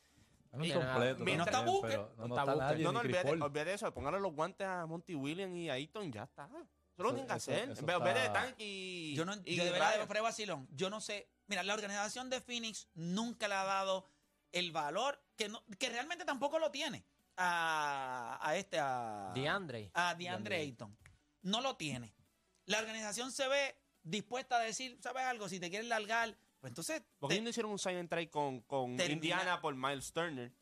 [0.51, 1.23] No Sí, completo.
[1.25, 2.57] no está Booker, No, no está está Booker.
[2.57, 3.93] nadie, No, no, olvídate, eso.
[3.93, 6.47] Póngale los guantes a Monty Williams y a Ayton, ya está.
[6.95, 7.69] Eso es lo que tienen que hacer.
[7.71, 9.13] eso En vez olvídate de Tank y.
[9.15, 11.27] Yo no y yo de verdad, de fuera de vacilón, yo no sé.
[11.47, 14.07] Mira, la organización de Phoenix nunca le ha dado
[14.51, 17.03] el valor que, no, que realmente tampoco lo tiene
[17.37, 19.89] a, a este, a DeAndre.
[19.93, 20.97] a DeAndre Ayton.
[21.41, 22.13] No lo tiene.
[22.65, 25.49] La organización se ve dispuesta a decir, ¿sabes algo?
[25.49, 27.03] Si te quieres largar, pues entonces.
[27.19, 30.13] Porque te- ellos no hicieron un sign and trade con, con Termina- Indiana por Miles
[30.13, 30.53] Turner.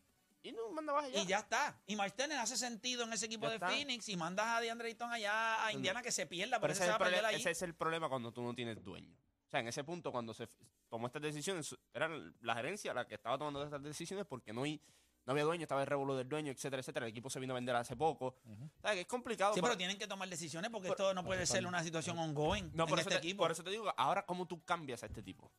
[0.43, 1.21] Y no mandabas allá.
[1.21, 1.79] y ya está.
[1.85, 3.69] Y Turner hace sentido en ese equipo Ya de está.
[3.69, 6.85] Phoenix y mandas a DeAndre Ayton allá a Indiana que se pierda, Pero ese se
[6.85, 7.41] es, va el a perder problema, allí.
[7.41, 9.15] ese es el problema cuando tú no tienes dueño.
[9.45, 10.47] O sea, en ese punto, cuando se
[10.89, 12.09] tomó estas decisiones, era
[12.41, 14.81] la gerencia la que estaba tomando estas decisiones porque no, hay-
[15.25, 17.05] no había dueño, estaba el revuelo del dueño, etcétera, etcétera.
[17.05, 18.27] El equipo se vino a vender hace poco.
[18.45, 19.53] O sea, que es complicado.
[19.53, 22.17] Sí, pero- pero tienen que tomar decisiones porque Por- esto no puede ser una situación
[22.17, 23.43] ongoing no, en por, este te, equipo.
[23.43, 25.51] por eso te digo, ahora, ¿cómo tú cambias a este tipo?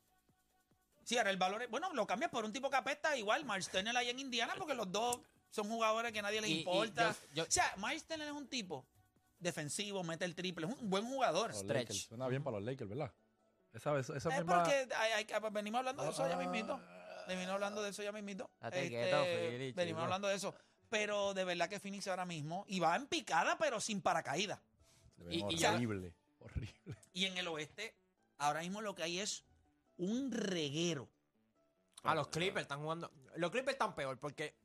[1.03, 3.69] Sí, ahora el valor es, bueno, lo cambias por un tipo que apesta igual, Miles
[3.69, 6.57] Turner ahí en Indiana, porque los dos son jugadores que a nadie les Y- y
[6.59, 7.11] importa.
[7.11, 8.85] yo- yo- o sea, Miles Turner es un tipo
[9.39, 11.49] defensivo, mete el triple, es un buen jugador.
[11.51, 11.89] Los Stretch.
[11.89, 12.01] Lakers.
[12.05, 13.11] Suena bien para los Lakers, ¿verdad?
[13.73, 16.39] Esa, esa, esa Es misma- porque hay- hay- ah, venimos hablando de eso ya Ah.
[16.39, 16.79] mismito.
[17.27, 18.49] Venimos hablando de eso ya mismito.
[18.59, 19.21] Date Este, quieto,
[19.75, 20.01] venimos chico.
[20.01, 20.53] hablando de eso.
[20.89, 24.59] Pero de verdad que Phoenix ahora mismo, y va en picada, pero sin paracaídas.
[25.17, 26.73] Se ven y- y ya- horrible, horrible.
[27.13, 27.95] Y en el oeste,
[28.37, 29.43] ahora mismo lo que hay es
[29.97, 31.09] un reguero.
[32.03, 33.11] A los Clippers están jugando.
[33.37, 34.55] Los Clippers están peor porque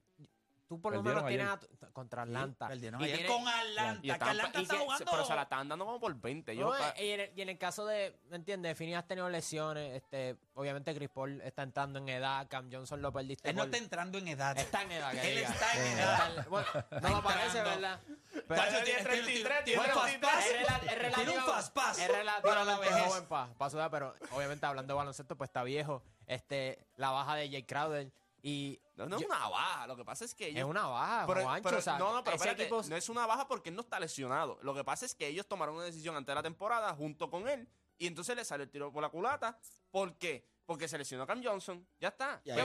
[0.69, 2.69] tú por lo menos tienes a tu- contra Atlanta.
[2.69, 4.01] Perdieron Y ayer tiene- con Atlanta.
[4.03, 5.11] Y que Atlanta y está que- jugando.
[5.11, 6.55] Pero se la están dando como por 20.
[6.55, 8.77] Yo, No, pa- y, en el, y en el caso de, ¿me entiendes?
[8.77, 13.11] Fini has tenido lesiones, este, obviamente Chris Paul está entrando en edad, Cam Johnson lo
[13.13, 14.59] perdiste Él no por- está entrando en edad.
[14.59, 15.49] está en edad, que Él diga.
[15.49, 16.29] está en edad.
[16.29, 16.67] está en- bueno,
[17.03, 17.71] no lo parece, entrando.
[17.71, 18.01] ¿verdad?
[18.47, 20.47] Pero- tiene 33, tiene bueno, 33.
[20.47, 23.09] es, rela- es relativo- Tiene un fast pass Es para relativamente la vejez.
[23.09, 23.27] joven
[23.57, 26.03] para su edad, pero obviamente hablando de baloncesto, pues está viejo.
[26.27, 29.87] Este, la baja de Jay Crowder y no, no es una baja.
[29.87, 32.13] Lo que pasa es que ellos es una baja, Pero- Juancho, pero- o sea, no,
[32.13, 34.59] no, pero ese espérate, equipo- no es una baja porque él no está lesionado.
[34.63, 37.49] Lo que pasa es que ellos tomaron una decisión antes de la temporada junto con
[37.49, 39.59] él y entonces le salió el tiro por la culata.
[39.91, 40.47] ¿Por qué?
[40.67, 41.87] Porque se lesionó Cam Johnson.
[41.99, 42.41] Ya está.
[42.55, 42.61] Que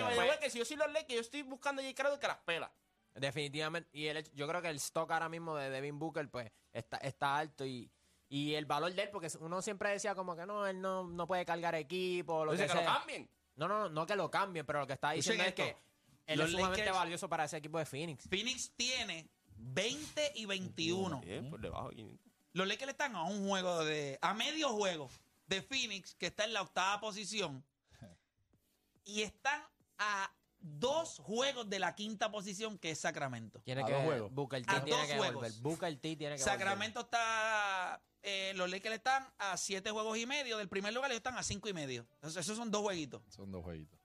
[0.00, 0.10] todo.
[0.38, 2.38] que que si yo soy los Lakers, yo estoy buscando a Jay Crowder que las
[2.38, 2.72] pela.
[3.14, 3.90] Definitivamente.
[3.92, 7.36] Y el yo creo que el stock ahora mismo de Devin Booker, pues, está, está
[7.36, 7.90] alto y,
[8.28, 11.26] y el valor de él, porque uno siempre decía como que no, él no, no
[11.26, 13.28] puede cargar equipo, lo que que lo cambien.
[13.68, 15.78] No, no, no que lo cambien, pero lo que está Escuchen diciendo es esto.
[16.26, 18.28] que él Los es sumamente Lakers- valioso para ese equipo de Phoenix.
[18.28, 21.20] Phoenix tiene 20 y 21.
[21.20, 22.32] Bien, por debajo de 500.
[22.54, 24.18] Los Lakers están a un juego de.
[24.20, 25.08] a medio juego
[25.46, 27.64] de Phoenix, que está en la octava posición,
[29.04, 29.62] y están
[29.98, 33.60] a dos juegos de la quinta posición, que es Sacramento.
[33.62, 34.32] Tiene A que dos juegos.
[34.32, 35.34] Booker A T tiene dos que juegos.
[35.34, 35.52] volver.
[35.60, 40.58] Booker T tiene que Sacramento está, eh, los Lakers están a siete juegos y medio
[40.58, 42.06] del primer lugar, ellos están a cinco y medio.
[42.14, 43.22] Entonces, esos son dos jueguitos.
[43.28, 43.98] Son dos jueguitos.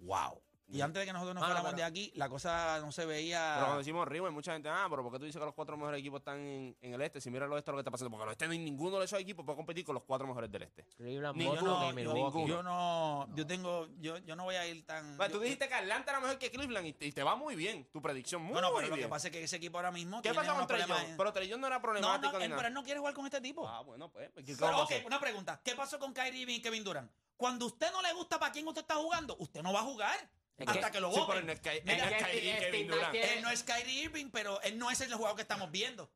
[0.00, 0.42] Wow.
[0.68, 3.10] Y antes de que nosotros nos fuéramos pero- de aquí, la cosa no se Pero
[3.10, 3.56] veía.
[3.60, 5.76] cuando decimos arriba, hay mucha gente, ah, pero ¿por qué tú dices que los cuatro
[5.76, 7.20] mejores equipos están en, en el este?
[7.20, 8.10] Si mira lo este, lo que está pasando.
[8.10, 10.50] Porque el oeste no hay ninguno de esos equipos puede competir con los cuatro mejores
[10.50, 10.84] del este.
[10.96, 14.84] Cleveland, Ni yo no, yo, yo no, yo tengo, yo, yo no voy a ir
[14.84, 15.16] tan.
[15.16, 17.54] Bueno, tú dijiste que Atlanta era mejor que Cleveland y te, y te va muy
[17.54, 17.88] bien.
[17.92, 19.06] Tu predicción muy Bueno, pero lo bien.
[19.06, 20.20] que pasa es que ese equipo ahora mismo.
[20.20, 20.90] ¿Qué pasa con Young?
[21.10, 22.58] en- Pero Young no era No, problemático no, ni él, nada.
[22.58, 23.68] pero él no quiere jugar con este tipo.
[23.68, 24.30] Ah, bueno, pues.
[24.44, 25.60] ¿qué Pero, ok, una pregunta.
[25.64, 27.10] ¿Qué pasó con Kyrie Irving y Kevin Durant?
[27.36, 30.16] Cuando usted no le gusta para quién usted está jugando, usted no va a jugar
[30.58, 31.26] Es hasta que- que, lo Sí, voten.
[31.28, 33.12] pero él no es Ky- Mira, él no es Kyrie y Steve Kevin Nash Durant.
[33.12, 36.10] tiene- Él no es Kyrie Irving, pero él no es el jugador que estamos viendo.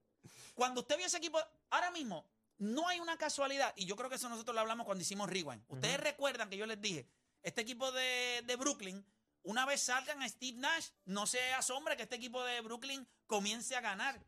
[0.55, 1.39] Cuando usted vio ese equipo,
[1.71, 2.27] ahora mismo,
[2.59, 5.63] no hay una casualidad, y yo creo que eso nosotros lo hablamos cuando hicimos Rewind.
[5.69, 7.07] Ustedes recuerdan que yo les dije,
[7.43, 9.05] este equipo de, de Brooklyn,
[9.43, 13.75] una vez salgan a Steve Nash, no se asombre que este equipo de Brooklyn comience
[13.77, 14.23] a ganar.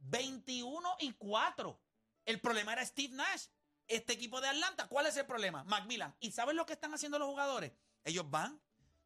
[0.00, 1.80] 21 y 4.
[2.24, 3.46] El problema era Steve Nash.
[3.86, 5.64] Este equipo de Atlanta, ¿cuál es el problema?
[5.64, 6.14] Macmillan.
[6.20, 7.72] ¿Y sabes lo que están haciendo los jugadores?
[8.04, 8.60] Ellos van,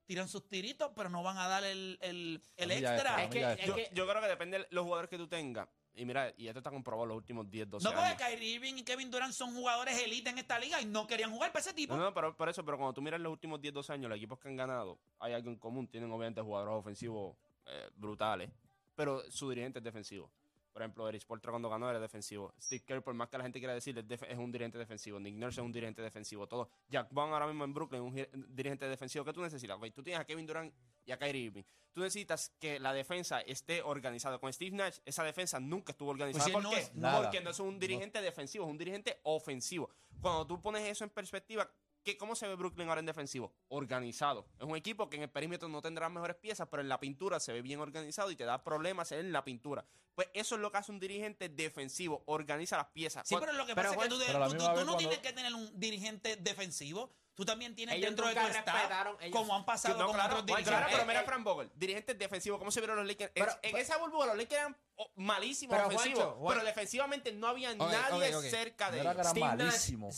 [0.06, 3.22] tiran sus tiritos, pero no van a dar el, el, el extra.
[3.24, 5.68] Es que- es Yo, que- yo creo que depende de los jugadores que tú tengas.
[5.94, 8.14] Y mira, y esto está comprobado los últimos 10, 12 No, años.
[8.16, 11.30] porque Kyrie Irving y Kevin Durant son jugadores elite en esta liga y no querían
[11.30, 11.94] jugar para ese tipo.
[11.94, 14.16] No, no, pero por eso, pero cuando tú miras los últimos 10, 12 años, los
[14.16, 15.86] equipos que han ganado, hay algo en común.
[15.88, 17.36] Tienen obviamente jugadores ofensivos
[17.66, 18.50] eh, brutales,
[18.94, 20.32] pero su dirigente es defensivo.
[20.72, 22.54] Por ejemplo, Eric Spoelstra cuando ganó era defensivo.
[22.60, 25.20] Steve Kerr, por más que la gente quiera decir, es, un dirigente defensivo.
[25.20, 26.46] Nick Nurse es un dirigente defensivo.
[26.46, 26.70] Todo.
[26.88, 29.24] Jack Vaughn ahora mismo en Brooklyn es un dirigente defensivo.
[29.24, 29.76] ¿Qué tú necesitas?
[29.76, 31.62] Ok, tú tienes a Kevin Durant y a Kyrie Irving.
[31.92, 34.38] Tú necesitas que la defensa esté organizada.
[34.38, 36.44] Con Steve Nash, esa defensa nunca estuvo organizada.
[36.44, 36.90] Pues ¿Por no qué?
[37.22, 39.90] Porque no es un dirigente defensivo, es un dirigente ofensivo.
[40.20, 41.70] Cuando tú pones eso en perspectiva,
[42.02, 43.52] ¿qué, ¿cómo se ve Brooklyn ahora en defensivo?
[43.68, 44.46] Organizado.
[44.58, 46.98] Es un equipo que en el perímetro no tendrá las mejores piezas, pero en la
[47.00, 49.84] pintura se ve bien organizado y te da problemas en la pintura.
[50.14, 53.26] Pues eso es lo que hace un dirigente defensivo, organiza las piezas.
[53.26, 55.18] Sí, pero lo que Pero pasa es que tú, la tú- tú no cuando- tienes
[55.18, 57.12] que tener un dirigente defensivo.
[57.34, 60.34] Tú también tienes Ellos dentro de tu staff, ellos- como han pasado no, con claro,
[60.34, 60.70] otros dirigentes.
[60.70, 61.24] claro, pero Eh, mira eh.
[61.24, 63.32] Fran Vogel, dirigentes defensivos, ¿cómo se vieron los Lakers?
[63.34, 67.46] Pero- en pero- esa burbuja los Lakers eran oh, malísimos Pero, ofensivos, pero defensivamente no
[67.46, 69.14] había nadie cerca de ellos.
[69.14, 70.10] era Steve Nash- malísimo.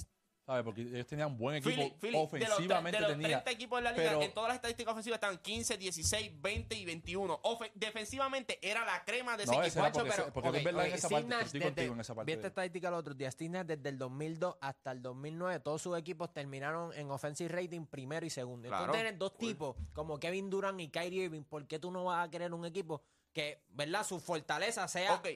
[0.47, 0.63] ¿Sabes?
[0.63, 1.75] Porque ellos tenían buen equipo.
[1.75, 3.29] Philly, Philly, de los, ofensivamente de los tenía.
[3.43, 6.75] 30 equipos de la liga, pero- en todas las estadísticas ofensivas estaban 15, 16, 20
[6.77, 7.41] y 21.
[7.43, 9.69] Ofe- defensivamente era la crema de ese No, equipo.
[9.69, 11.29] ese era porque, pero- porque ok, es verdad ok, en esa parte.
[11.29, 12.27] Estoy desde- contigo en esa parte.
[12.31, 13.31] Vi esta estadística el otro día.
[13.31, 17.87] Steve Nash desde el 2002 hasta el 2009, todos sus equipos terminaron en offensive rating
[17.87, 18.69] primero y segundo.
[18.69, 18.85] Claro.
[18.85, 21.45] Entonces tienes dos tipos como Kevin Durant y Kyrie Irving.
[21.45, 23.01] ¿Por qué tú no vas a querer un equipo
[23.33, 25.29] que, verdad, su fortaleza sea Ok.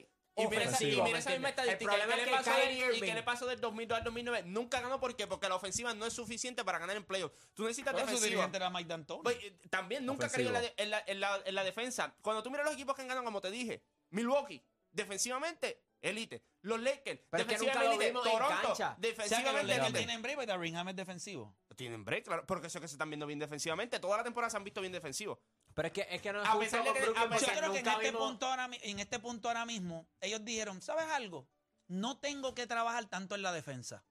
[0.43, 1.83] Y mira, esa, y ofensivo, mira ¿me esa misma estadística.
[1.83, 4.43] El problema ¿Qué le que pasó del- ¿Y qué le pasó del 2002 al 2009?
[4.47, 5.27] Nunca ganó ¿por qué?
[5.27, 7.35] porque la ofensiva no es suficiente para ganar en playoffs.
[7.53, 8.29] Tú necesitas Pero su defensiva.
[8.29, 9.23] dirigente era Mike D'Antoni.
[9.23, 11.63] Pues, eh, también nunca ha creído en la, de- en, la, en la- en la
[11.63, 12.15] defensa.
[12.21, 16.43] Cuando tú miras los equipos que han ganado, como te dije, Milwaukee, defensivamente, elite.
[16.61, 18.07] Los Lakers, Pero es que nunca defensivamente, lo elite.
[18.07, 18.71] vimos en Toronto, cancha.
[18.71, 19.97] o sea que los defensivamente, elite.
[19.97, 21.55] tienen break, pero Darringham es defensivo.
[21.75, 23.99] Tienen break, claro, porque eso es que se están viendo bien defensivamente.
[23.99, 25.39] Toda la temporada se han visto bien defensivos.
[25.73, 27.29] Pero es que, es que no es A justo pesar de con que- Brooklyn a
[27.29, 30.43] pesar- Yo creo que en este, vimos- punto ahora, en este punto ahora mismo, ellos
[30.43, 31.47] dijeron, ¿sabes algo?
[31.87, 34.03] No tengo que trabajar tanto en la defensa.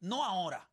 [0.00, 0.68] No ahora.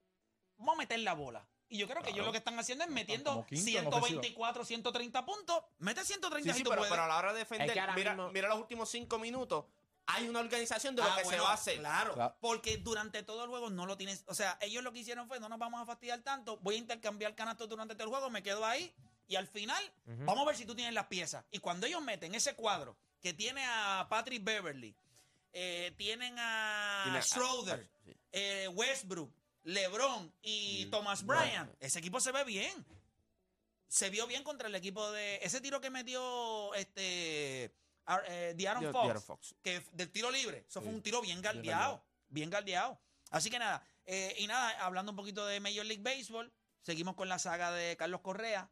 [0.57, 1.47] Vamos a meter la bola.
[1.69, 4.63] Y yo creo que ellos lo que están haciendo es metiendo como quinto en 124,
[4.65, 5.63] 130 puntos.
[5.79, 6.91] Mete 130 Sí, si sí, tú pero, puedes.
[6.91, 9.19] pero a la hora de defender, Es que ahora mira, mismo- mira los últimos cinco
[9.19, 9.65] minutos.
[10.09, 11.79] Hay una organización de lo Ah, que se va a hacer.
[11.79, 12.37] Claro, Claro.
[12.39, 14.23] porque durante todo el juego no lo tienes.
[14.27, 16.55] O sea, ellos lo que hicieron fue: no nos vamos a fastidiar tanto.
[16.59, 18.95] Voy a intercambiar canastos durante todo el juego, me quedo ahí.
[19.27, 21.43] Y al final, vamos a ver si tú tienes las piezas.
[21.51, 24.95] Y cuando ellos meten ese cuadro que tiene a Patrick Beverly,
[25.53, 28.15] eh, tienen a Tiene a- Schroeder, a- sí.
[28.31, 29.31] eh, Westbrook,
[29.63, 32.85] LeBron y Thomas Bryant, ese equipo se ve bien.
[33.89, 35.39] Se vio bien contra el equipo de.
[35.41, 37.65] Ese tiro que metió este.
[38.27, 38.53] Eh,
[39.21, 40.65] Fox, que del tiro libre.
[40.69, 42.03] Eso fue un tiro bien galdeado.
[42.29, 42.99] Bien galdeado.
[43.29, 43.85] Así que nada.
[44.05, 46.49] eh, y nada, hablando un poquito de Major League Baseball,
[46.81, 48.69] seguimos con la saga de Carlos Correa.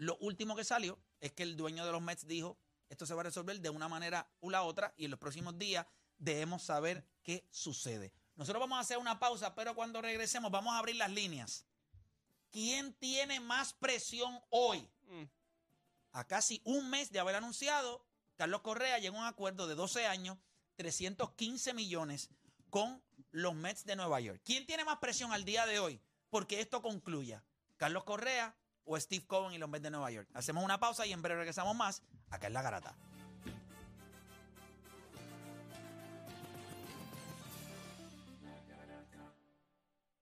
[0.00, 2.56] Lo último que salió es que el dueño de los Mets dijo:
[2.88, 5.58] esto se va a resolver de una manera u la otra y en los próximos
[5.58, 5.86] días
[6.16, 8.10] debemos saber qué sucede.
[8.34, 11.66] Nosotros vamos a hacer una pausa, pero cuando regresemos vamos a abrir las líneas.
[12.50, 14.88] ¿Quién tiene más presión hoy?
[15.02, 15.24] Mm.
[16.12, 18.02] A casi un mes de haber anunciado,
[18.36, 20.38] Carlos Correa llegó a un acuerdo de 12 años,
[20.76, 22.30] 315 millones
[22.70, 24.40] con los Mets de Nueva York.
[24.46, 26.00] ¿Quién tiene más presión al día de hoy?
[26.30, 27.44] Porque esto concluya.
[27.76, 28.56] ¿Carlos Correa
[28.92, 30.28] o Steve Cohen y los Mets de Nueva York?
[30.34, 32.02] Hacemos una pausa y en breve regresamos más.
[32.28, 32.96] Acá en La Garata.